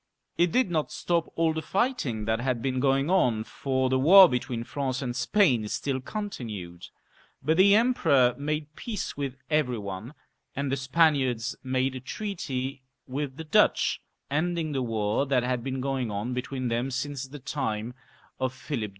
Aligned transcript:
It 0.35 0.51
did 0.51 0.71
not 0.71 0.91
stop 0.91 1.31
all 1.35 1.53
the 1.53 1.61
fighting 1.61 2.25
that 2.25 2.39
had 2.39 2.59
been 2.59 2.79
going 2.79 3.11
on, 3.11 3.43
for 3.43 3.87
the 3.87 3.99
war 3.99 4.27
between 4.27 4.63
France 4.63 4.99
and 5.03 5.15
Spain 5.15 5.67
still 5.67 6.01
continued; 6.01 6.87
but 7.43 7.57
the 7.57 7.75
Emperor 7.75 8.33
made 8.35 8.75
peace 8.75 9.15
with 9.15 9.35
every 9.51 9.77
one, 9.77 10.15
and 10.55 10.71
the 10.71 10.75
Spaniards 10.75 11.55
made 11.63 11.93
a 11.93 11.99
treaty 11.99 12.81
with 13.05 13.37
the 13.37 13.43
Dutch, 13.43 14.01
ending 14.31 14.71
the 14.71 14.81
war 14.81 15.27
that 15.27 15.43
had 15.43 15.63
been 15.63 15.79
going 15.79 16.09
on 16.09 16.33
between 16.33 16.69
them 16.69 16.89
since 16.89 17.27
the 17.27 17.37
time 17.37 17.93
of 18.39 18.53
Philip 18.55 18.89
II. 18.89 18.89